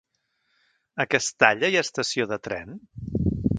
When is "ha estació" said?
1.81-2.29